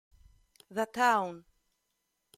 [0.73, 1.45] The Town